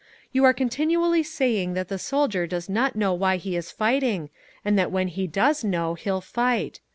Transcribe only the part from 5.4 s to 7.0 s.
know, he'll fight….